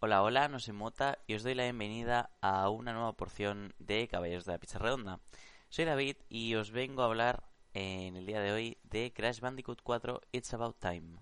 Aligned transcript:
Hola, 0.00 0.22
hola, 0.22 0.48
no 0.48 0.58
soy 0.58 0.74
Mota 0.74 1.18
y 1.26 1.34
os 1.34 1.42
doy 1.42 1.54
la 1.54 1.64
bienvenida 1.64 2.30
a 2.40 2.68
una 2.68 2.92
nueva 2.92 3.12
porción 3.12 3.74
de 3.78 4.08
Caballeros 4.08 4.44
de 4.44 4.52
la 4.52 4.58
Pizza 4.58 4.78
Redonda. 4.78 5.20
Soy 5.68 5.84
David 5.84 6.16
y 6.28 6.54
os 6.54 6.70
vengo 6.70 7.02
a 7.02 7.06
hablar 7.06 7.44
en 7.74 8.16
el 8.16 8.26
día 8.26 8.40
de 8.40 8.52
hoy 8.52 8.78
de 8.82 9.12
Crash 9.12 9.40
Bandicoot 9.40 9.80
4 9.82 10.20
It's 10.32 10.52
About 10.52 10.78
Time. 10.80 11.18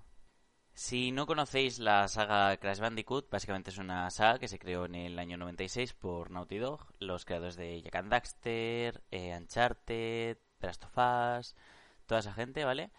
Si 0.74 1.10
no 1.12 1.26
conocéis 1.26 1.80
la 1.80 2.06
saga 2.08 2.56
Crash 2.56 2.78
Bandicoot, 2.78 3.28
básicamente 3.30 3.70
es 3.70 3.78
una 3.78 4.10
saga 4.10 4.38
que 4.38 4.48
se 4.48 4.58
creó 4.58 4.86
en 4.86 4.94
el 4.94 5.18
año 5.18 5.36
96 5.36 5.92
por 5.94 6.30
Naughty 6.30 6.58
Dog, 6.58 6.86
los 7.00 7.24
creadores 7.24 7.56
de 7.56 7.82
Jack 7.82 7.96
and 7.96 8.10
Daxter, 8.10 9.02
eh, 9.10 9.36
Uncharted, 9.36 10.38
The 10.60 10.70
toda 12.06 12.20
esa 12.20 12.32
gente, 12.32 12.64
¿vale? 12.64 12.90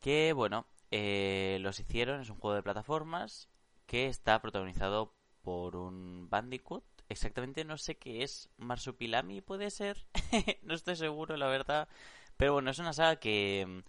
Que, 0.00 0.32
bueno, 0.32 0.66
eh, 0.90 1.58
los 1.60 1.78
hicieron, 1.80 2.20
es 2.20 2.30
un 2.30 2.38
juego 2.38 2.56
de 2.56 2.62
plataformas 2.62 3.48
que 3.86 4.06
está 4.08 4.40
protagonizado 4.40 5.14
por 5.42 5.76
un 5.76 6.28
Bandicoot. 6.28 6.84
Exactamente 7.08 7.64
no 7.64 7.78
sé 7.78 7.96
qué 7.96 8.22
es. 8.24 8.48
Marsupilami 8.58 9.40
puede 9.40 9.70
ser. 9.70 10.06
no 10.62 10.74
estoy 10.74 10.96
seguro, 10.96 11.36
la 11.36 11.46
verdad. 11.46 11.88
Pero 12.36 12.54
bueno, 12.54 12.70
es 12.70 12.78
una 12.78 12.92
saga 12.92 13.16
que, 13.16 13.84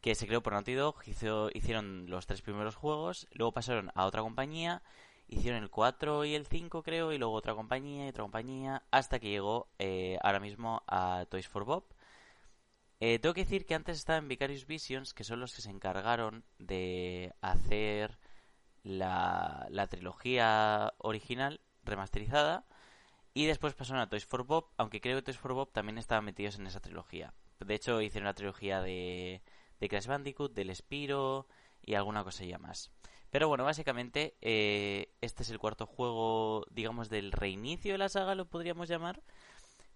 que 0.00 0.14
se 0.14 0.26
creó 0.26 0.42
por 0.42 0.52
Naughty 0.52 0.74
Dog. 0.74 0.96
Hizo, 1.06 1.50
hicieron 1.52 2.08
los 2.08 2.26
tres 2.26 2.42
primeros 2.42 2.76
juegos. 2.76 3.26
Luego 3.32 3.52
pasaron 3.52 3.90
a 3.94 4.06
otra 4.06 4.22
compañía. 4.22 4.82
Hicieron 5.28 5.62
el 5.62 5.70
4 5.70 6.24
y 6.24 6.34
el 6.34 6.46
5, 6.46 6.82
creo. 6.82 7.12
Y 7.12 7.18
luego 7.18 7.34
otra 7.34 7.54
compañía 7.54 8.06
y 8.06 8.10
otra 8.10 8.22
compañía. 8.22 8.84
Hasta 8.92 9.18
que 9.18 9.30
llegó 9.30 9.68
eh, 9.78 10.18
ahora 10.22 10.40
mismo 10.40 10.82
a 10.86 11.26
Toys 11.28 11.48
for 11.48 11.64
Bob. 11.64 11.84
Eh, 13.00 13.18
tengo 13.18 13.34
que 13.34 13.44
decir 13.44 13.66
que 13.66 13.74
antes 13.74 13.96
estaba 13.98 14.18
en 14.18 14.28
Vicarious 14.28 14.66
Visions, 14.66 15.14
que 15.14 15.24
son 15.24 15.40
los 15.40 15.54
que 15.54 15.62
se 15.62 15.70
encargaron 15.70 16.44
de 16.58 17.34
hacer 17.40 18.18
la, 18.82 19.86
trilogía 19.90 20.92
original 20.98 21.60
remasterizada 21.82 22.66
y 23.34 23.46
después 23.46 23.74
pasaron 23.74 24.02
a 24.02 24.08
Toys 24.08 24.26
for 24.26 24.44
Bob, 24.44 24.66
aunque 24.76 25.00
creo 25.00 25.16
que 25.16 25.22
Toys 25.22 25.38
for 25.38 25.54
Bob 25.54 25.72
también 25.72 25.98
estaban 25.98 26.24
metidos 26.24 26.58
en 26.58 26.66
esa 26.66 26.80
trilogía. 26.80 27.32
De 27.60 27.74
hecho, 27.74 28.00
hicieron 28.02 28.26
la 28.26 28.34
trilogía 28.34 28.82
de, 28.82 29.42
de 29.80 29.88
Crash 29.88 30.06
Bandicoot, 30.06 30.52
del 30.52 30.74
Spiro 30.74 31.46
y 31.82 31.94
alguna 31.94 32.24
cosilla 32.24 32.58
más. 32.58 32.90
Pero 33.30 33.48
bueno, 33.48 33.64
básicamente 33.64 34.36
eh, 34.40 35.14
este 35.20 35.44
es 35.44 35.50
el 35.50 35.58
cuarto 35.58 35.86
juego, 35.86 36.66
digamos, 36.70 37.08
del 37.08 37.32
reinicio 37.32 37.92
de 37.92 37.98
la 37.98 38.08
saga, 38.08 38.34
lo 38.34 38.46
podríamos 38.46 38.88
llamar. 38.88 39.22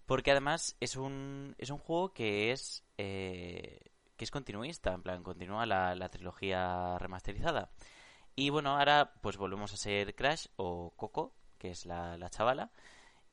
Porque 0.05 0.31
además 0.31 0.75
es 0.79 0.95
un, 0.95 1.55
es 1.57 1.69
un 1.69 1.79
juego 1.79 2.13
que 2.13 2.51
es, 2.51 2.83
eh, 2.97 3.79
que 4.17 4.25
es 4.25 4.31
continuista, 4.31 4.93
en 4.93 5.03
plan, 5.03 5.23
continúa 5.23 5.65
la, 5.65 5.95
la 5.95 6.09
trilogía 6.09 6.97
remasterizada. 6.99 7.71
Y 8.35 8.49
bueno, 8.49 8.77
ahora 8.77 9.13
pues 9.21 9.37
volvemos 9.37 9.73
a 9.73 9.77
ser 9.77 10.15
Crash 10.15 10.47
o 10.57 10.93
Coco, 10.95 11.33
que 11.57 11.71
es 11.71 11.85
la, 11.85 12.17
la 12.17 12.29
chavala. 12.29 12.71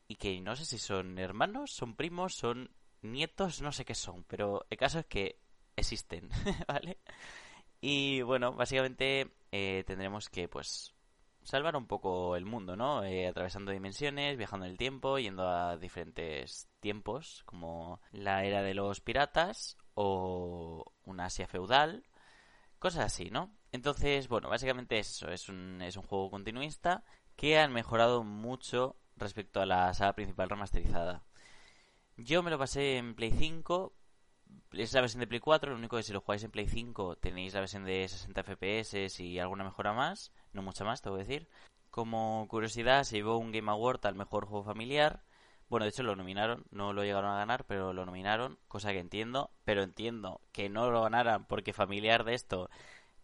Y 0.08 0.16
que 0.16 0.40
no 0.40 0.56
sé 0.56 0.64
si 0.64 0.78
son 0.78 1.18
hermanos, 1.18 1.72
son 1.72 1.96
primos, 1.96 2.34
son 2.34 2.70
nietos, 3.02 3.60
no 3.62 3.72
sé 3.72 3.84
qué 3.84 3.94
son. 3.94 4.24
Pero 4.24 4.66
el 4.70 4.78
caso 4.78 5.00
es 5.00 5.06
que 5.06 5.40
existen, 5.76 6.28
¿vale? 6.68 6.98
Y 7.80 8.22
bueno, 8.22 8.52
básicamente 8.52 9.34
eh, 9.50 9.84
tendremos 9.86 10.30
que 10.30 10.48
pues 10.48 10.94
salvar 11.44 11.76
un 11.76 11.86
poco 11.86 12.36
el 12.36 12.44
mundo, 12.44 12.76
¿no? 12.76 13.04
Eh, 13.04 13.26
atravesando 13.26 13.72
dimensiones, 13.72 14.36
viajando 14.36 14.66
en 14.66 14.72
el 14.72 14.78
tiempo, 14.78 15.18
yendo 15.18 15.48
a 15.48 15.76
diferentes 15.76 16.68
tiempos, 16.80 17.42
como 17.46 18.00
la 18.12 18.44
era 18.44 18.62
de 18.62 18.74
los 18.74 19.00
piratas 19.00 19.76
o 19.94 20.92
una 21.04 21.26
Asia 21.26 21.46
feudal, 21.46 22.04
cosas 22.78 23.06
así, 23.06 23.30
¿no? 23.30 23.54
Entonces, 23.72 24.28
bueno, 24.28 24.48
básicamente 24.48 24.98
es 24.98 25.10
eso, 25.16 25.30
es 25.30 25.48
un, 25.48 25.82
es 25.82 25.96
un 25.96 26.02
juego 26.02 26.30
continuista 26.30 27.04
que 27.36 27.58
han 27.58 27.72
mejorado 27.72 28.22
mucho 28.24 28.96
respecto 29.16 29.60
a 29.60 29.66
la 29.66 29.92
saga 29.94 30.14
principal 30.14 30.50
remasterizada. 30.50 31.24
Yo 32.16 32.42
me 32.42 32.50
lo 32.50 32.58
pasé 32.58 32.98
en 32.98 33.14
Play 33.14 33.32
5, 33.32 33.94
es 34.72 34.92
la 34.92 35.00
versión 35.00 35.20
de 35.20 35.26
Play 35.26 35.40
4, 35.40 35.70
lo 35.70 35.78
único 35.78 35.96
que 35.96 36.02
si 36.02 36.12
lo 36.12 36.20
jugáis 36.20 36.44
en 36.44 36.50
Play 36.50 36.66
5 36.66 37.16
tenéis 37.16 37.54
la 37.54 37.60
versión 37.60 37.84
de 37.84 38.08
60 38.08 38.42
FPS 38.42 39.20
y 39.20 39.38
alguna 39.38 39.64
mejora 39.64 39.92
más, 39.92 40.32
no 40.52 40.62
mucha 40.62 40.84
más, 40.84 41.02
tengo 41.02 41.16
que 41.16 41.24
decir. 41.24 41.48
Como 41.90 42.46
curiosidad, 42.48 43.04
se 43.04 43.16
llevó 43.16 43.36
un 43.36 43.52
Game 43.52 43.70
Award 43.70 44.06
al 44.06 44.14
mejor 44.14 44.46
juego 44.46 44.64
familiar. 44.64 45.22
Bueno, 45.68 45.84
de 45.84 45.90
hecho 45.90 46.02
lo 46.02 46.16
nominaron, 46.16 46.64
no 46.70 46.92
lo 46.92 47.04
llegaron 47.04 47.30
a 47.30 47.36
ganar, 47.36 47.64
pero 47.66 47.92
lo 47.92 48.04
nominaron, 48.06 48.58
cosa 48.68 48.92
que 48.92 48.98
entiendo, 48.98 49.50
pero 49.64 49.82
entiendo 49.82 50.40
que 50.52 50.68
no 50.68 50.90
lo 50.90 51.02
ganaran 51.02 51.46
porque 51.46 51.72
familiar 51.72 52.24
de 52.24 52.34
esto 52.34 52.70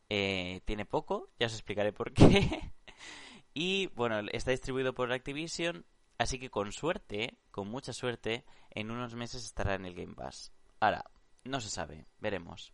eh, 0.08 0.60
tiene 0.64 0.84
poco, 0.86 1.30
ya 1.38 1.46
os 1.46 1.54
explicaré 1.54 1.92
por 1.92 2.12
qué. 2.12 2.72
y 3.54 3.88
bueno, 3.88 4.20
está 4.32 4.50
distribuido 4.50 4.94
por 4.94 5.12
Activision, 5.12 5.84
así 6.18 6.38
que 6.38 6.50
con 6.50 6.72
suerte, 6.72 7.38
con 7.50 7.68
mucha 7.68 7.92
suerte, 7.92 8.44
en 8.70 8.90
unos 8.90 9.14
meses 9.14 9.44
estará 9.44 9.74
en 9.74 9.84
el 9.84 9.94
Game 9.94 10.14
Pass. 10.14 10.52
Ahora, 10.80 11.04
no 11.48 11.60
se 11.60 11.70
sabe, 11.70 12.06
veremos. 12.20 12.72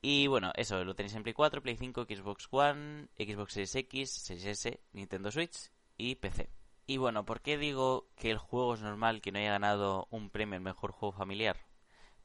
Y 0.00 0.26
bueno, 0.26 0.52
eso, 0.54 0.84
lo 0.84 0.94
tenéis 0.94 1.14
en 1.14 1.22
Play 1.22 1.34
4, 1.34 1.62
Play 1.62 1.76
5, 1.76 2.04
Xbox 2.04 2.48
One, 2.50 3.08
Xbox 3.18 3.54
Series 3.54 3.74
X, 3.74 4.10
Series 4.10 4.46
S, 4.46 4.80
Nintendo 4.92 5.30
Switch 5.30 5.70
y 5.96 6.16
PC. 6.16 6.50
Y 6.86 6.98
bueno, 6.98 7.24
¿por 7.24 7.40
qué 7.40 7.58
digo 7.58 8.08
que 8.14 8.30
el 8.30 8.38
juego 8.38 8.74
es 8.74 8.80
normal 8.80 9.20
que 9.20 9.32
no 9.32 9.38
haya 9.38 9.50
ganado 9.50 10.06
un 10.10 10.30
premio 10.30 10.56
al 10.56 10.62
mejor 10.62 10.92
juego 10.92 11.12
familiar? 11.12 11.56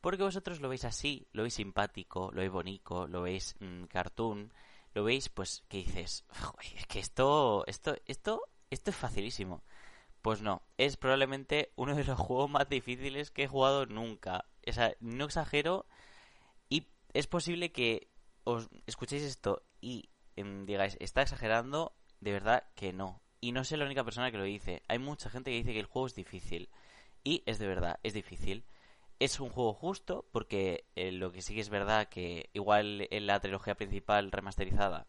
Porque 0.02 0.24
vosotros 0.24 0.62
lo 0.62 0.70
veis 0.70 0.86
así, 0.86 1.28
lo 1.32 1.44
veis 1.44 1.56
simpático, 1.56 2.32
lo 2.32 2.42
veis 2.42 2.52
bonito, 2.52 3.08
lo 3.08 3.24
veis 3.24 3.56
mmm, 3.60 3.86
cartoon, 3.86 4.52
lo 4.94 5.04
veis, 5.04 5.30
pues, 5.30 5.64
que 5.68 5.78
dices, 5.78 6.26
es 6.76 6.86
que 6.88 7.00
esto, 7.00 7.66
esto, 7.68 7.96
esto, 8.06 8.42
esto 8.70 8.90
es 8.92 8.96
facilísimo. 8.96 9.64
Pues 10.22 10.42
no, 10.42 10.62
es 10.78 10.98
probablemente 10.98 11.72
uno 11.76 11.96
de 11.96 12.04
los 12.04 12.20
juegos 12.20 12.50
más 12.50 12.70
difíciles 12.70 13.32
que 13.32 13.44
he 13.44 13.48
jugado 13.48 13.86
nunca. 13.86 14.46
O 14.68 14.72
sea, 14.72 14.96
no 15.00 15.26
exagero. 15.26 15.86
Y 16.70 16.88
es 17.14 17.28
posible 17.28 17.72
que 17.72 18.08
os 18.44 18.70
escuchéis 18.86 19.24
esto 19.24 19.64
y 19.82 20.10
em, 20.36 20.66
digáis, 20.66 20.98
está 21.00 21.22
exagerando. 21.22 21.94
De 22.20 22.32
verdad 22.32 22.64
que 22.76 22.94
no. 22.94 23.22
Y 23.40 23.52
no 23.52 23.64
soy 23.64 23.80
la 23.80 23.86
única 23.86 24.04
persona 24.04 24.32
que 24.32 24.38
lo 24.38 24.44
dice. 24.44 24.84
Hay 24.88 25.00
mucha 25.00 25.30
gente 25.30 25.52
que 25.52 25.58
dice 25.58 25.74
que 25.74 25.80
el 25.80 25.88
juego 25.88 26.08
es 26.08 26.16
difícil. 26.16 26.70
Y 27.24 27.44
es 27.46 27.60
de 27.60 27.68
verdad, 27.68 28.00
es 28.04 28.14
difícil. 28.14 28.66
Es 29.20 29.40
un 29.40 29.50
juego 29.50 29.74
justo, 29.74 30.28
porque 30.32 30.86
eh, 30.96 31.12
lo 31.12 31.32
que 31.32 31.42
sí 31.42 31.56
que 31.56 31.62
es 31.62 31.70
verdad 31.70 32.10
que 32.10 32.50
igual 32.54 33.08
en 33.12 33.28
la 33.28 33.40
trilogía 33.40 33.76
principal 33.76 34.32
remasterizada 34.32 35.08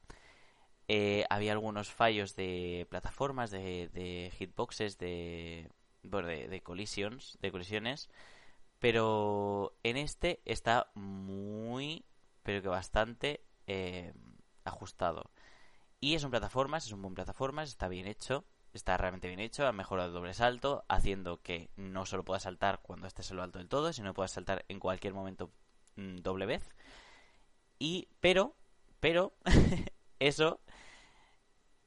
eh, 0.89 1.25
había 1.31 1.53
algunos 1.53 1.91
fallos 1.91 2.37
de 2.37 2.87
plataformas, 2.91 3.51
de, 3.51 4.31
hitboxes, 4.39 4.99
de, 4.99 5.71
bueno, 6.03 6.29
de, 6.29 6.49
de 6.49 6.61
collisions, 6.63 7.39
de 7.41 7.51
colisiones, 7.51 8.11
pero 8.83 9.79
en 9.85 9.97
este 9.97 10.43
está 10.45 10.91
muy, 10.95 12.05
pero 12.43 12.63
que 12.63 12.69
bastante 12.69 13.45
eh, 13.69 14.13
ajustado. 14.65 15.31
Y 16.01 16.17
es 16.17 16.25
un 16.25 16.33
plataformas, 16.33 16.87
es 16.87 16.91
un 16.91 17.01
buen 17.01 17.15
plataformas, 17.15 17.69
está 17.69 17.87
bien 17.87 18.09
hecho, 18.09 18.45
está 18.73 18.97
realmente 18.97 19.29
bien 19.29 19.39
hecho, 19.39 19.69
ha 19.69 19.73
mejorado 19.73 20.09
el 20.09 20.15
doble 20.15 20.35
salto, 20.35 20.85
haciendo 20.89 21.41
que 21.43 21.71
no 21.77 22.07
solo 22.07 22.25
puedas 22.25 22.43
saltar 22.43 22.81
cuando 22.83 23.07
estés 23.07 23.31
en 23.31 23.37
lo 23.37 23.45
alto 23.45 23.61
del 23.61 23.69
todo, 23.69 23.93
sino 23.93 24.15
puedas 24.15 24.33
saltar 24.33 24.65
en 24.67 24.81
cualquier 24.81 25.15
momento 25.15 25.53
mm, 25.95 26.17
doble 26.17 26.47
vez. 26.47 26.69
Y, 27.79 28.09
pero, 28.19 28.57
pero, 28.99 29.33
eso 30.19 30.59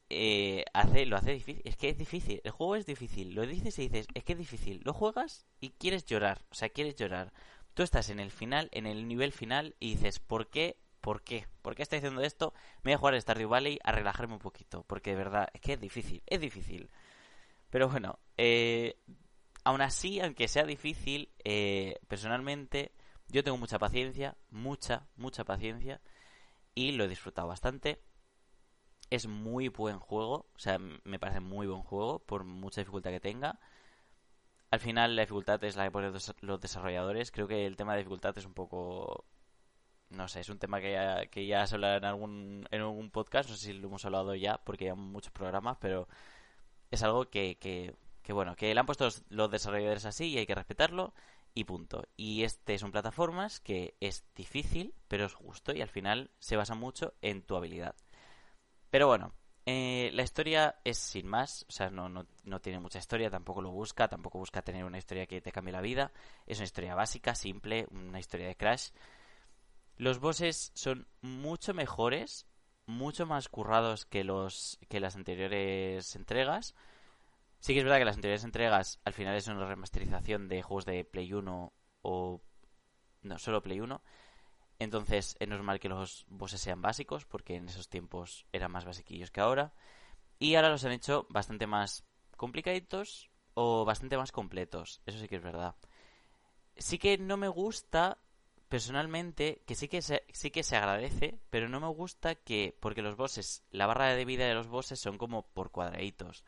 eh, 0.10 0.66
hace, 0.74 1.06
lo 1.06 1.18
hace 1.18 1.32
difícil. 1.32 1.62
Es 1.66 1.78
que 1.78 1.90
es 1.90 1.98
difícil. 1.98 2.42
El 2.44 2.52
juego 2.52 2.76
es 2.76 2.86
difícil. 2.86 3.34
Lo 3.34 3.46
dices 3.46 3.78
y 3.80 3.88
dices, 3.88 4.08
es 4.14 4.24
que 4.24 4.34
es 4.34 4.40
difícil. 4.40 4.82
Lo 4.84 4.94
juegas 4.94 5.46
y 5.60 5.72
quieres 5.72 6.06
llorar. 6.06 6.44
O 6.52 6.56
sea, 6.56 6.70
quieres 6.70 6.96
llorar. 6.96 7.34
Tú 7.74 7.84
estás 7.84 8.10
en 8.10 8.20
el 8.20 8.32
final, 8.32 8.70
en 8.72 8.86
el 8.86 9.08
nivel 9.08 9.32
final, 9.32 9.76
y 9.80 9.96
dices, 9.96 10.20
¿por 10.20 10.50
qué? 10.50 10.78
¿Por 11.02 11.24
qué? 11.24 11.48
¿Por 11.62 11.76
qué 11.76 11.84
estoy 11.84 11.98
haciendo 11.98 12.22
esto? 12.22 12.54
Me 12.84 12.92
voy 12.92 12.94
a 12.94 12.98
jugar 12.98 13.14
a 13.16 13.22
Stardew 13.22 13.50
Valley 13.50 13.80
a 13.84 13.92
relajarme 13.92 14.34
un 14.34 14.40
poquito. 14.40 14.84
Porque 14.88 15.12
de 15.12 15.18
verdad, 15.18 15.50
es 15.54 15.62
que 15.62 15.74
es 15.74 15.82
difícil. 15.82 16.24
Es 16.28 16.40
difícil. 16.40 16.90
Pero 17.70 17.90
bueno, 17.90 18.20
eh, 18.38 18.98
aún 19.64 19.82
así, 19.82 20.20
aunque 20.20 20.48
sea 20.48 20.66
difícil, 20.66 21.30
eh, 21.44 22.00
personalmente, 22.08 22.92
yo 23.28 23.44
tengo 23.44 23.58
mucha 23.58 23.80
paciencia. 23.80 24.38
Mucha, 24.50 25.08
mucha 25.16 25.44
paciencia. 25.44 26.02
Y 26.76 26.92
lo 26.94 27.06
he 27.06 27.08
disfrutado 27.08 27.48
bastante 27.48 28.00
es 29.10 29.28
muy 29.28 29.70
buen 29.70 30.00
juego, 30.00 30.48
o 30.56 30.60
sea, 30.60 30.80
me 30.80 31.20
parece 31.20 31.40
muy 31.40 31.68
buen 31.68 31.82
juego, 31.84 32.20
por 32.20 32.44
mucha 32.44 32.82
dificultad 32.82 33.12
que 33.12 33.20
tenga. 33.20 33.60
Al 34.72 34.80
final 34.80 35.16
la 35.16 35.24
dificultad 35.24 35.64
es 35.64 35.76
la 35.76 35.86
que 35.86 35.92
ponen 35.92 36.14
los 36.42 36.62
desarrolladores. 36.62 37.32
Creo 37.32 37.48
que 37.48 37.66
el 37.66 37.78
tema 37.78 37.94
de 37.94 38.00
dificultad 38.00 38.38
es 38.38 38.46
un 38.46 38.54
poco... 38.54 39.26
No 40.10 40.28
sé, 40.28 40.42
es 40.42 40.50
un 40.50 40.60
tema 40.60 40.82
que 40.82 40.94
ya, 40.94 41.26
que 41.28 41.48
ya 41.48 41.66
se 41.68 41.76
habla 41.76 41.98
en 41.98 42.06
algún, 42.06 42.68
en 42.72 42.82
algún 42.82 43.10
podcast, 43.12 43.50
no 43.50 43.56
sé 43.56 43.68
si 43.68 43.74
lo 43.74 43.88
hemos 43.88 44.06
hablado 44.06 44.36
ya, 44.36 44.58
porque 44.64 44.90
hay 44.90 44.96
muchos 44.96 45.32
programas, 45.32 45.78
pero 45.80 46.08
es 46.92 47.04
algo 47.04 47.30
que, 47.30 47.58
que, 47.58 47.96
que 48.26 48.34
bueno, 48.34 48.56
que 48.56 48.74
le 48.74 48.80
han 48.80 48.88
puesto 48.88 49.08
los, 49.30 49.52
desarrolladores 49.52 50.06
así 50.06 50.26
y 50.30 50.38
hay 50.40 50.48
que 50.48 50.56
respetarlo 50.56 51.14
y 51.54 51.66
punto. 51.66 52.08
Y 52.18 52.44
este 52.44 52.74
es 52.74 52.82
un 52.82 52.92
plataformas 52.92 53.60
que 53.60 53.96
es 54.00 54.26
difícil, 54.36 54.96
pero 55.08 55.26
es 55.26 55.34
justo 55.34 55.74
y 55.74 55.82
al 55.82 55.90
final 55.90 56.32
se 56.40 56.58
basa 56.58 56.74
mucho 56.74 57.14
en 57.22 57.44
tu 57.44 57.56
habilidad. 57.56 57.96
Pero 58.96 59.08
bueno, 59.08 59.34
eh, 59.66 60.10
la 60.14 60.24
historia 60.24 60.80
es 60.86 60.98
sin 60.98 61.28
más, 61.28 61.66
o 61.68 61.72
sea, 61.74 61.90
no, 61.90 62.08
no, 62.08 62.26
no, 62.46 62.62
tiene 62.62 62.80
mucha 62.80 62.98
historia, 62.98 63.30
tampoco 63.30 63.62
lo 63.62 63.70
busca, 63.70 64.08
tampoco 64.08 64.40
busca 64.40 64.62
tener 64.62 64.86
una 64.86 64.98
historia 64.98 65.26
que 65.26 65.42
te 65.42 65.52
cambie 65.52 65.74
la 65.74 65.82
vida. 65.82 66.14
Es 66.46 66.60
una 66.60 66.64
historia 66.64 66.96
básica, 66.96 67.36
simple, 67.36 67.88
una 67.92 68.22
historia 68.22 68.48
de 68.48 68.56
Crash. 68.56 68.92
Los 69.98 70.20
bosses 70.20 70.72
son 70.76 71.10
mucho 71.20 71.74
mejores, 71.74 72.48
mucho 72.86 73.26
más 73.26 73.50
currados 73.50 74.06
que 74.06 74.24
los 74.24 74.80
que 74.88 75.02
las 75.02 75.18
anteriores 75.18 76.16
entregas. 76.16 76.74
Sí 77.60 77.74
que 77.74 77.80
es 77.80 77.84
verdad 77.84 78.00
que 78.00 78.06
las 78.06 78.16
anteriores 78.16 78.46
entregas 78.46 79.02
al 79.04 79.12
final 79.12 79.36
es 79.36 79.50
una 79.50 79.66
remasterización 79.66 80.48
de 80.48 80.62
juegos 80.62 80.86
de 80.86 81.04
Play 81.04 81.34
1 81.34 81.74
o 82.02 82.42
no, 83.24 83.40
solo 83.40 83.62
Play 83.62 83.82
1. 83.82 84.02
Entonces 84.80 85.36
es 85.40 85.48
normal 85.48 85.80
que 85.80 85.90
los 85.90 86.26
bosses 86.28 86.62
sean 86.62 86.82
básicos, 86.82 87.26
porque 87.26 87.56
en 87.56 87.70
esos 87.70 87.90
tiempos 87.90 88.46
eran 88.52 88.72
más 88.72 88.86
basiquillos 88.86 89.32
que 89.32 89.42
ahora. 89.42 89.74
Y 90.40 90.56
ahora 90.56 90.70
los 90.70 90.84
han 90.84 90.92
hecho 90.92 91.28
bastante 91.30 91.66
más 91.68 92.04
complicaditos 92.36 93.30
o 93.54 93.86
bastante 93.86 94.18
más 94.18 94.32
completos. 94.32 95.02
Eso 95.06 95.20
sí 95.20 95.28
que 95.28 95.38
es 95.38 95.44
verdad. 95.44 95.76
Sí 96.78 96.98
que 96.98 97.18
no 97.18 97.38
me 97.38 97.48
gusta, 97.48 98.18
personalmente, 98.68 99.64
que 99.66 99.76
sí 99.76 99.88
que 99.88 100.02
se, 100.02 100.24
sí 100.34 100.52
que 100.52 100.64
se 100.64 100.76
agradece, 100.76 101.40
pero 101.50 101.70
no 101.70 101.80
me 101.80 101.88
gusta 101.88 102.36
que, 102.36 102.78
porque 102.82 103.02
los 103.02 103.16
bosses, 103.16 103.64
la 103.72 103.88
barra 103.88 104.08
de 104.08 104.26
vida 104.26 104.46
de 104.46 104.54
los 104.54 104.68
bosses 104.68 105.00
son 105.00 105.18
como 105.18 105.44
por 105.48 105.72
cuadraditos. 105.72 106.44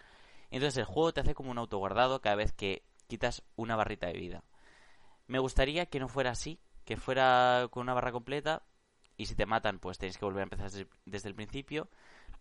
Entonces 0.52 0.78
el 0.78 0.86
juego 0.86 1.14
te 1.14 1.22
hace 1.22 1.34
como 1.34 1.52
un 1.52 1.58
autoguardado 1.58 2.22
cada 2.22 2.36
vez 2.36 2.52
que 2.52 2.84
quitas 3.08 3.44
una 3.56 3.78
barrita 3.78 4.08
de 4.08 4.14
vida. 4.14 4.44
Me 5.28 5.40
gustaría 5.40 5.86
que 5.86 6.00
no 6.00 6.10
fuera 6.10 6.32
así, 6.32 6.60
que 6.88 6.96
fuera 6.96 7.68
con 7.70 7.84
una 7.84 7.94
barra 7.94 8.14
completa 8.14 8.64
y 9.18 9.26
si 9.26 9.36
te 9.36 9.46
matan 9.46 9.78
pues 9.78 9.98
tenéis 9.98 10.18
que 10.18 10.24
volver 10.24 10.40
a 10.40 10.44
empezar 10.44 10.72
desde, 11.06 11.28
el 11.30 11.36
principio. 11.36 11.90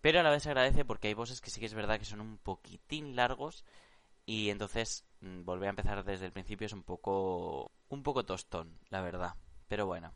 Pero 0.00 0.20
a 0.20 0.22
la 0.22 0.30
vez 0.30 0.44
se 0.44 0.50
agradece 0.50 0.84
porque 0.84 1.08
hay 1.08 1.14
bosses 1.14 1.40
que 1.40 1.50
sí 1.50 1.58
que 1.58 1.66
es 1.66 1.74
verdad 1.74 1.98
que 1.98 2.04
son 2.04 2.20
un 2.20 2.38
poquitín 2.38 3.16
largos 3.16 3.64
y 4.24 4.50
entonces 4.50 5.04
mm, 5.20 5.44
volver 5.44 5.66
a 5.66 5.70
empezar 5.70 6.04
desde 6.04 6.26
el 6.26 6.32
principio 6.32 6.66
es 6.66 6.72
un 6.72 6.84
poco 6.84 7.72
un 7.88 8.04
poco 8.04 8.24
tostón, 8.24 8.78
la 8.88 9.00
verdad. 9.00 9.34
Pero 9.66 9.86
bueno. 9.86 10.12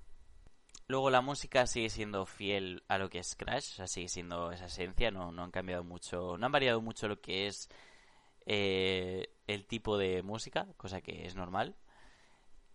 Luego 0.86 1.10
la 1.10 1.22
música 1.22 1.66
sigue 1.66 1.90
siendo 1.90 2.24
fiel 2.24 2.84
a 2.88 2.98
lo 2.98 3.10
que 3.10 3.18
es 3.18 3.34
Crash, 3.36 3.72
o 3.72 3.76
sea, 3.76 3.86
sigue 3.88 4.08
siendo 4.08 4.52
esa 4.52 4.66
esencia, 4.66 5.10
no, 5.10 5.32
no 5.32 5.42
han 5.42 5.50
cambiado 5.50 5.84
mucho, 5.84 6.36
no 6.36 6.46
han 6.46 6.52
variado 6.52 6.80
mucho 6.80 7.08
lo 7.08 7.20
que 7.20 7.46
es 7.46 7.68
eh, 8.46 9.28
el 9.46 9.66
tipo 9.66 9.98
de 9.98 10.22
música, 10.22 10.66
cosa 10.76 11.00
que 11.00 11.26
es 11.26 11.34
normal. 11.34 11.76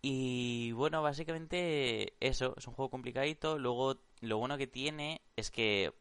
Y 0.08 0.70
bueno, 0.70 1.02
básicamente 1.02 2.14
eso, 2.20 2.54
es 2.56 2.68
un 2.68 2.74
juego 2.74 2.90
complicadito. 2.90 3.58
Luego, 3.58 3.96
lo 4.20 4.38
bueno 4.38 4.56
que 4.56 4.68
tiene 4.68 5.20
es 5.34 5.50
que 5.50 5.92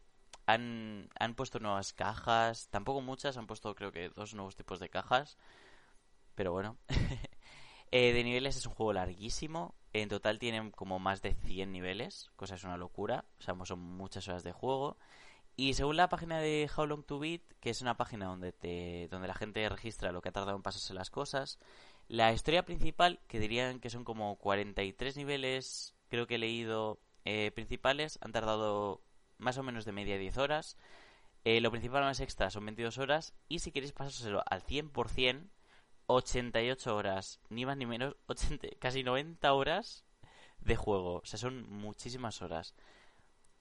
han, 0.46 1.10
han 1.20 1.34
puesto 1.34 1.60
nuevas 1.60 1.92
cajas, 1.92 2.68
tampoco 2.70 3.02
muchas, 3.02 3.36
han 3.36 3.48
puesto 3.48 3.74
creo 3.74 3.92
que 3.92 4.10
dos 4.10 4.36
nuevos 4.36 4.56
tipos 4.56 4.80
de 4.80 4.90
cajas. 4.90 5.40
Pero 6.36 6.52
bueno. 6.52 6.78
eh, 7.92 8.14
de 8.14 8.24
niveles 8.24 8.58
es 8.58 8.68
un 8.68 8.76
juego 8.76 8.94
larguísimo. 8.94 9.74
En 9.92 10.08
total 10.08 10.38
tienen 10.38 10.70
como 10.70 11.00
más 11.00 11.24
de 11.24 11.34
100 11.34 11.72
niveles, 11.72 12.30
cosa 12.36 12.54
es 12.54 12.64
una 12.64 12.78
locura. 12.78 13.26
O 13.40 13.42
sea, 13.42 13.56
son 13.66 13.80
muchas 13.80 14.28
horas 14.28 14.44
de 14.44 14.52
juego. 14.52 14.98
Y 15.58 15.74
según 15.74 15.98
la 15.98 16.10
página 16.10 16.40
de 16.40 16.70
How 16.76 16.86
Long 16.86 17.04
to 17.06 17.18
Beat, 17.18 17.42
que 17.60 17.70
es 17.72 17.82
una 17.82 17.98
página 17.98 18.26
donde, 18.26 18.52
te, 18.52 19.08
donde 19.10 19.28
la 19.28 19.34
gente 19.34 19.68
registra 19.68 20.12
lo 20.12 20.22
que 20.22 20.30
ha 20.30 20.34
tardado 20.34 20.58
en 20.58 20.62
pasarse 20.62 20.94
las 20.94 21.10
cosas, 21.10 21.60
la 22.08 22.32
historia 22.32 22.66
principal, 22.66 23.20
que 23.28 23.40
dirían 23.40 23.80
que 23.80 23.90
son 23.90 24.04
como 24.04 24.38
43 24.38 25.18
niveles, 25.18 25.96
creo 26.10 26.28
que 26.28 26.36
he 26.36 26.40
leído, 26.40 27.00
eh, 27.26 27.52
principales, 27.54 28.20
han 28.22 28.32
tardado 28.32 29.02
más 29.38 29.58
o 29.58 29.64
menos 29.64 29.86
de 29.86 29.92
media 29.92 30.18
10 30.18 30.38
horas. 30.38 30.78
Eh, 31.44 31.62
lo 31.62 31.72
principal 31.72 32.04
más 32.04 32.20
extra 32.20 32.50
son 32.50 32.66
22 32.66 32.98
horas. 33.00 33.34
Y 33.48 33.60
si 33.60 33.72
queréis 33.72 33.94
pasárselo 33.94 34.44
al 34.50 34.64
100%, 34.64 35.50
88 36.08 36.96
horas, 36.96 37.40
ni 37.50 37.66
más 37.66 37.78
ni 37.78 37.86
menos, 37.86 38.16
80, 38.28 38.68
casi 38.80 39.04
90 39.04 39.52
horas 39.54 40.06
de 40.60 40.76
juego. 40.76 41.16
O 41.18 41.26
sea, 41.26 41.40
son 41.40 41.68
muchísimas 41.70 42.42
horas. 42.42 42.76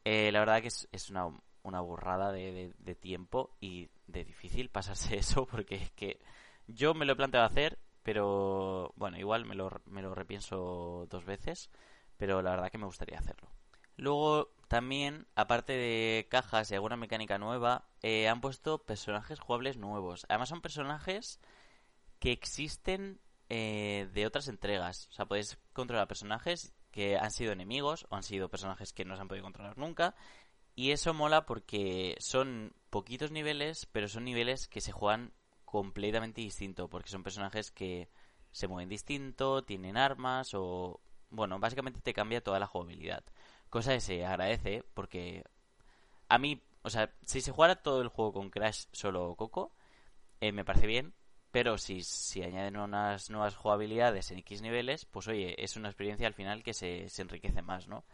Eh, 0.04 0.30
la 0.32 0.40
verdad 0.40 0.60
que 0.60 0.68
es, 0.68 0.88
es 0.92 1.10
una, 1.10 1.28
una 1.62 1.80
burrada 1.80 2.30
de, 2.32 2.74
de, 2.78 2.94
tiempo 2.94 3.56
y 3.60 3.88
de 4.06 4.24
difícil 4.24 4.68
pasarse 4.68 5.16
eso 5.18 5.46
porque 5.46 5.76
es 5.76 5.90
que 5.92 6.20
yo 6.66 6.94
me 6.94 7.06
lo 7.06 7.14
he 7.14 7.16
planteado 7.16 7.46
hacer 7.46 7.78
pero 8.04 8.92
bueno, 8.96 9.18
igual 9.18 9.44
me 9.46 9.56
lo, 9.56 9.70
me 9.86 10.02
lo 10.02 10.14
repienso 10.14 11.08
dos 11.10 11.24
veces, 11.24 11.70
pero 12.16 12.42
la 12.42 12.50
verdad 12.50 12.70
que 12.70 12.78
me 12.78 12.86
gustaría 12.86 13.18
hacerlo. 13.18 13.48
Luego 13.96 14.52
también, 14.68 15.26
aparte 15.34 15.72
de 15.72 16.26
cajas 16.30 16.70
y 16.70 16.74
alguna 16.74 16.96
mecánica 16.96 17.38
nueva, 17.38 17.88
eh, 18.02 18.28
han 18.28 18.40
puesto 18.40 18.78
personajes 18.78 19.40
jugables 19.40 19.76
nuevos. 19.76 20.26
Además 20.28 20.50
son 20.50 20.60
personajes 20.60 21.40
que 22.18 22.32
existen 22.32 23.20
eh, 23.48 24.08
de 24.12 24.26
otras 24.26 24.48
entregas. 24.48 25.08
O 25.10 25.12
sea, 25.12 25.26
podéis 25.26 25.58
controlar 25.72 26.08
personajes 26.08 26.74
que 26.90 27.16
han 27.16 27.30
sido 27.30 27.52
enemigos 27.52 28.06
o 28.10 28.16
han 28.16 28.22
sido 28.22 28.48
personajes 28.48 28.92
que 28.92 29.04
no 29.04 29.16
se 29.16 29.22
han 29.22 29.28
podido 29.28 29.44
controlar 29.44 29.78
nunca. 29.78 30.14
Y 30.74 30.90
eso 30.90 31.14
mola 31.14 31.46
porque 31.46 32.16
son 32.18 32.74
poquitos 32.90 33.30
niveles, 33.30 33.86
pero 33.92 34.08
son 34.08 34.24
niveles 34.24 34.68
que 34.68 34.80
se 34.80 34.92
juegan 34.92 35.32
completamente 35.74 36.40
distinto, 36.40 36.88
porque 36.88 37.10
son 37.10 37.24
personajes 37.24 37.72
que 37.72 38.08
se 38.52 38.68
mueven 38.68 38.88
distinto, 38.88 39.64
tienen 39.64 39.96
armas 39.96 40.54
o... 40.54 41.00
Bueno, 41.30 41.58
básicamente 41.58 42.00
te 42.00 42.14
cambia 42.14 42.44
toda 42.44 42.60
la 42.60 42.68
jugabilidad. 42.68 43.24
Cosa 43.70 43.92
que 43.92 44.00
se 44.00 44.24
agradece 44.24 44.84
porque 44.94 45.42
a 46.28 46.38
mí, 46.38 46.62
o 46.82 46.90
sea, 46.90 47.12
si 47.24 47.40
se 47.40 47.50
jugara 47.50 47.82
todo 47.82 48.02
el 48.02 48.08
juego 48.08 48.32
con 48.34 48.50
Crash 48.50 48.84
solo 48.92 49.34
Coco, 49.34 49.72
eh, 50.40 50.52
me 50.52 50.64
parece 50.64 50.86
bien, 50.86 51.12
pero 51.50 51.76
si, 51.76 52.04
si 52.04 52.44
añaden 52.44 52.76
unas 52.76 53.28
nuevas 53.30 53.56
jugabilidades 53.56 54.30
en 54.30 54.38
X 54.38 54.62
niveles, 54.62 55.06
pues 55.06 55.26
oye, 55.26 55.56
es 55.60 55.76
una 55.76 55.88
experiencia 55.88 56.28
al 56.28 56.34
final 56.34 56.62
que 56.62 56.72
se, 56.72 57.08
se 57.08 57.22
enriquece 57.22 57.62
más, 57.62 57.88
¿no? 57.88 58.04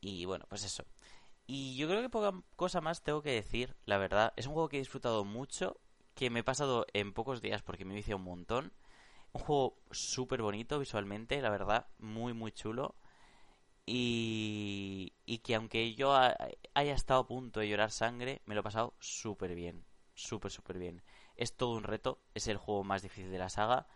Y 0.00 0.24
bueno, 0.24 0.46
pues 0.48 0.64
eso. 0.64 0.86
Y 1.46 1.76
yo 1.76 1.88
creo 1.88 2.00
que 2.00 2.08
poca 2.08 2.32
cosa 2.56 2.80
más 2.80 3.02
tengo 3.02 3.20
que 3.20 3.32
decir, 3.32 3.76
la 3.84 3.98
verdad. 3.98 4.32
Es 4.36 4.46
un 4.46 4.54
juego 4.54 4.70
que 4.70 4.78
he 4.78 4.80
disfrutado 4.80 5.26
mucho 5.26 5.78
que 6.14 6.30
me 6.30 6.40
he 6.40 6.44
pasado 6.44 6.86
en 6.92 7.12
pocos 7.12 7.42
días 7.42 7.62
porque 7.62 7.84
me 7.84 7.94
vicio 7.94 8.16
un 8.16 8.24
montón. 8.24 8.72
Un 9.32 9.40
juego 9.42 9.78
súper 9.90 10.42
bonito 10.42 10.78
visualmente, 10.78 11.40
la 11.42 11.50
verdad, 11.50 11.88
muy, 11.98 12.32
muy 12.32 12.52
chulo. 12.52 12.96
Y, 13.86 15.12
y 15.26 15.38
que 15.38 15.54
aunque 15.56 15.94
yo 15.94 16.14
haya 16.14 16.94
estado 16.94 17.20
a 17.20 17.26
punto 17.26 17.60
de 17.60 17.68
llorar 17.68 17.90
sangre, 17.90 18.42
me 18.46 18.54
lo 18.54 18.60
he 18.60 18.64
pasado 18.64 18.94
súper 19.00 19.54
bien. 19.54 19.84
Súper, 20.14 20.50
súper 20.50 20.78
bien. 20.78 21.02
Es 21.36 21.56
todo 21.56 21.76
un 21.76 21.84
reto, 21.84 22.22
es 22.34 22.48
el 22.48 22.56
juego 22.56 22.84
más 22.84 23.02
difícil 23.02 23.30
de 23.30 23.38
la 23.38 23.48
saga. 23.48 23.86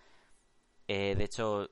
Eh, 0.88 1.14
de 1.16 1.24
hecho, 1.24 1.70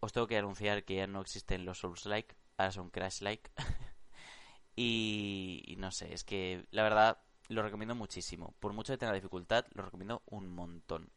os 0.00 0.12
tengo 0.12 0.26
que 0.26 0.38
anunciar 0.38 0.84
que 0.84 0.96
ya 0.96 1.06
no 1.06 1.20
existen 1.20 1.64
los 1.64 1.78
Souls-like, 1.78 2.36
ahora 2.56 2.72
son 2.72 2.90
Crash-like. 2.90 3.50
Y, 4.80 5.74
no 5.78 5.90
sé, 5.90 6.14
es 6.14 6.22
que 6.22 6.64
la 6.70 6.84
verdad 6.84 7.18
lo 7.48 7.62
recomiendo 7.62 7.94
muchísimo. 7.94 8.54
Por 8.60 8.72
mucho 8.72 8.92
que 8.92 8.98
tenga 8.98 9.12
dificultad, 9.12 9.66
lo 9.72 9.82
recomiendo 9.82 10.22
un 10.26 10.48
montón. 10.48 11.10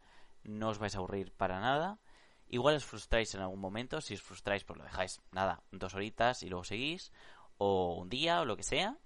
No 0.43 0.69
os 0.69 0.79
vais 0.79 0.95
a 0.95 0.97
aburrir 0.97 1.31
para 1.33 1.59
nada. 1.59 1.99
Igual 2.47 2.75
os 2.75 2.85
frustráis 2.85 3.33
en 3.35 3.41
algún 3.41 3.59
momento. 3.59 4.01
Si 4.01 4.13
os 4.13 4.21
frustráis, 4.21 4.63
pues 4.63 4.77
lo 4.77 4.83
dejáis, 4.83 5.21
nada, 5.31 5.63
dos 5.71 5.93
horitas 5.93 6.43
y 6.43 6.49
luego 6.49 6.63
seguís. 6.63 7.11
O 7.57 7.95
un 8.01 8.09
día 8.09 8.41
o 8.41 8.45
lo 8.45 8.57
que 8.57 8.63
sea. 8.63 8.97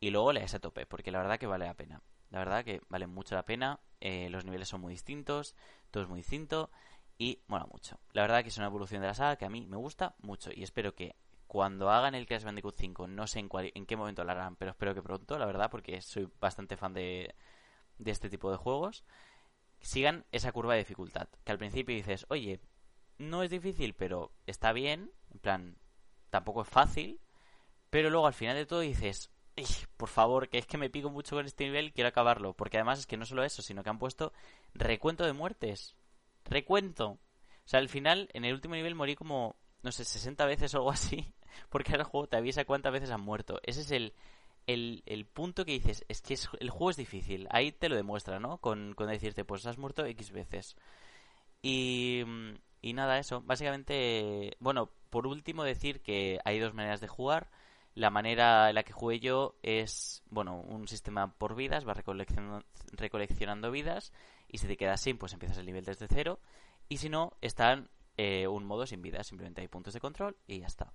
Y 0.00 0.10
luego 0.10 0.32
leáis 0.32 0.54
a 0.54 0.58
tope, 0.58 0.86
porque 0.86 1.12
la 1.12 1.18
verdad 1.18 1.38
que 1.38 1.46
vale 1.46 1.66
la 1.66 1.74
pena. 1.74 2.02
La 2.30 2.38
verdad 2.38 2.64
que 2.64 2.80
vale 2.88 3.06
mucho 3.06 3.34
la 3.34 3.44
pena. 3.44 3.80
Eh, 4.00 4.30
los 4.30 4.44
niveles 4.44 4.68
son 4.68 4.80
muy 4.80 4.92
distintos. 4.92 5.54
Todo 5.90 6.02
es 6.02 6.08
muy 6.08 6.18
distinto. 6.18 6.70
Y 7.18 7.42
mola 7.46 7.66
mucho. 7.66 8.00
La 8.12 8.22
verdad 8.22 8.42
que 8.42 8.48
es 8.48 8.56
una 8.56 8.66
evolución 8.66 9.00
de 9.00 9.08
la 9.08 9.14
saga 9.14 9.36
que 9.36 9.44
a 9.44 9.50
mí 9.50 9.66
me 9.66 9.76
gusta 9.76 10.16
mucho. 10.20 10.50
Y 10.52 10.62
espero 10.62 10.94
que 10.94 11.14
cuando 11.52 11.90
hagan 11.90 12.14
el 12.14 12.26
Crash 12.26 12.44
Bandicoot 12.44 12.78
5, 12.78 13.08
no 13.08 13.26
sé 13.26 13.40
en, 13.40 13.50
en 13.52 13.84
qué 13.84 13.94
momento 13.94 14.24
lo 14.24 14.30
harán, 14.30 14.56
pero 14.56 14.70
espero 14.70 14.94
que 14.94 15.02
pronto, 15.02 15.38
la 15.38 15.44
verdad, 15.44 15.70
porque 15.70 16.00
soy 16.00 16.26
bastante 16.40 16.78
fan 16.78 16.94
de, 16.94 17.34
de 17.98 18.10
este 18.10 18.30
tipo 18.30 18.50
de 18.50 18.56
juegos, 18.56 19.04
sigan 19.78 20.24
esa 20.32 20.50
curva 20.50 20.72
de 20.72 20.78
dificultad. 20.78 21.28
Que 21.44 21.52
al 21.52 21.58
principio 21.58 21.94
dices, 21.94 22.24
oye, 22.30 22.58
no 23.18 23.42
es 23.42 23.50
difícil, 23.50 23.92
pero 23.92 24.32
está 24.46 24.72
bien, 24.72 25.12
en 25.30 25.40
plan, 25.40 25.76
tampoco 26.30 26.62
es 26.62 26.68
fácil, 26.68 27.20
pero 27.90 28.08
luego 28.08 28.26
al 28.26 28.32
final 28.32 28.56
de 28.56 28.64
todo 28.64 28.80
dices, 28.80 29.30
por 29.98 30.08
favor, 30.08 30.48
que 30.48 30.56
es 30.56 30.66
que 30.66 30.78
me 30.78 30.88
pico 30.88 31.10
mucho 31.10 31.36
con 31.36 31.44
este 31.44 31.64
nivel, 31.64 31.92
quiero 31.92 32.08
acabarlo, 32.08 32.54
porque 32.54 32.78
además 32.78 33.00
es 33.00 33.06
que 33.06 33.18
no 33.18 33.26
solo 33.26 33.44
eso, 33.44 33.60
sino 33.60 33.82
que 33.82 33.90
han 33.90 33.98
puesto 33.98 34.32
recuento 34.72 35.26
de 35.26 35.34
muertes. 35.34 35.96
Recuento. 36.46 37.08
O 37.10 37.66
sea, 37.66 37.78
al 37.78 37.90
final, 37.90 38.30
en 38.32 38.46
el 38.46 38.54
último 38.54 38.74
nivel 38.74 38.94
morí 38.94 39.16
como, 39.16 39.56
no 39.82 39.92
sé, 39.92 40.06
60 40.06 40.46
veces 40.46 40.72
o 40.72 40.78
algo 40.78 40.92
así. 40.92 41.34
Porque 41.70 41.92
ahora 41.92 42.04
el 42.04 42.08
juego 42.08 42.26
te 42.28 42.36
avisa 42.36 42.64
cuántas 42.64 42.92
veces 42.92 43.10
han 43.10 43.20
muerto. 43.20 43.60
Ese 43.62 43.82
es 43.82 43.90
el, 43.90 44.12
el, 44.66 45.26
punto 45.26 45.64
que 45.64 45.72
dices, 45.72 46.04
es 46.08 46.22
que 46.22 46.36
el 46.60 46.70
juego 46.70 46.90
es 46.90 46.96
difícil. 46.96 47.46
Ahí 47.50 47.72
te 47.72 47.88
lo 47.88 47.96
demuestra, 47.96 48.40
¿no? 48.40 48.58
Con, 48.58 48.94
con 48.94 49.08
decirte, 49.08 49.44
pues 49.44 49.66
has 49.66 49.78
muerto 49.78 50.04
X 50.06 50.30
veces. 50.32 50.76
Y, 51.62 52.22
y 52.80 52.92
nada, 52.92 53.18
eso. 53.18 53.40
Básicamente, 53.42 54.56
bueno, 54.60 54.90
por 55.10 55.26
último 55.26 55.64
decir 55.64 56.00
que 56.00 56.40
hay 56.44 56.58
dos 56.58 56.74
maneras 56.74 57.00
de 57.00 57.08
jugar. 57.08 57.50
La 57.94 58.08
manera 58.08 58.70
en 58.70 58.74
la 58.74 58.84
que 58.84 58.94
jugué 58.94 59.20
yo 59.20 59.54
es, 59.62 60.22
bueno, 60.30 60.56
un 60.56 60.88
sistema 60.88 61.34
por 61.34 61.54
vidas, 61.54 61.84
vas 61.84 61.98
recoleccionando, 61.98 62.64
recoleccionando 62.92 63.70
vidas 63.70 64.12
y 64.48 64.58
si 64.58 64.66
te 64.66 64.78
quedas 64.78 65.02
sin, 65.02 65.18
pues 65.18 65.34
empiezas 65.34 65.58
el 65.58 65.66
nivel 65.66 65.84
desde 65.84 66.08
cero. 66.08 66.40
Y 66.88 66.96
si 66.96 67.10
no, 67.10 67.34
está 67.42 67.84
eh, 68.16 68.46
un 68.46 68.64
modo 68.64 68.86
sin 68.86 69.02
vidas, 69.02 69.26
simplemente 69.26 69.60
hay 69.60 69.68
puntos 69.68 69.94
de 69.94 70.00
control 70.00 70.36
y 70.46 70.60
ya 70.60 70.66
está. 70.66 70.92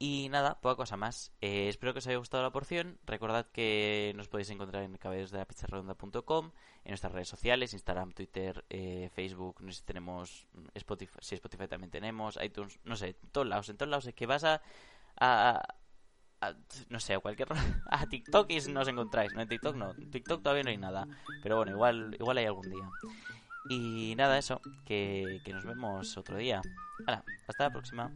Y 0.00 0.28
nada, 0.30 0.60
poca 0.60 0.76
cosa 0.76 0.96
más. 0.96 1.32
Eh, 1.40 1.68
espero 1.68 1.92
que 1.92 1.98
os 1.98 2.06
haya 2.06 2.18
gustado 2.18 2.44
la 2.44 2.52
porción. 2.52 2.98
Recordad 3.04 3.46
que 3.46 4.12
nos 4.14 4.28
podéis 4.28 4.48
encontrar 4.50 4.84
en 4.84 4.96
caballosdelapizarredonda.com, 4.96 6.52
en 6.84 6.90
nuestras 6.90 7.12
redes 7.12 7.28
sociales, 7.28 7.72
Instagram, 7.72 8.12
Twitter, 8.12 8.64
eh, 8.70 9.10
Facebook, 9.12 9.60
no 9.60 9.72
sé 9.72 9.80
si 9.80 9.84
tenemos 9.84 10.46
Spotify, 10.74 11.18
si 11.20 11.34
Spotify 11.34 11.66
también 11.66 11.90
tenemos, 11.90 12.38
iTunes, 12.40 12.78
no 12.84 12.94
sé, 12.94 13.16
en 13.20 13.30
todos 13.32 13.48
lados, 13.48 13.68
en 13.70 13.76
todos 13.76 13.90
lados 13.90 14.06
es 14.06 14.14
que 14.14 14.26
vas 14.26 14.44
a, 14.44 14.62
a, 15.18 15.62
no 16.88 17.00
sé, 17.00 17.14
a 17.14 17.18
cualquier 17.18 17.48
a 17.90 18.06
TikTok 18.06 18.50
y 18.50 18.60
nos 18.70 18.86
encontráis, 18.86 19.34
no 19.34 19.42
en 19.42 19.48
TikTok 19.48 19.74
no, 19.74 19.90
en 19.90 20.10
TikTok 20.12 20.42
todavía 20.42 20.62
no 20.62 20.70
hay 20.70 20.78
nada, 20.78 21.08
pero 21.42 21.56
bueno, 21.56 21.72
igual 21.72 22.16
igual 22.18 22.38
hay 22.38 22.46
algún 22.46 22.70
día. 22.70 22.88
Y 23.68 24.14
nada, 24.16 24.38
eso, 24.38 24.60
que, 24.84 25.40
que 25.44 25.52
nos 25.52 25.64
vemos 25.64 26.16
otro 26.16 26.36
día. 26.36 26.62
hasta 27.46 27.64
la 27.64 27.70
próxima. 27.70 28.10